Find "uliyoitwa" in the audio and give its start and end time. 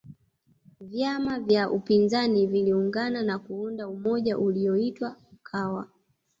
4.37-5.15